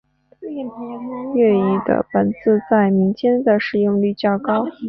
[1.35, 4.65] 粤语的本字在民间的使用率较高。